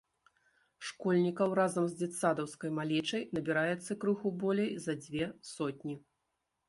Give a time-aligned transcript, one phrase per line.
[0.91, 5.95] Школьнікаў разам з дзетсадаўскай малечай набіраецца крыху болей за дзве сотні.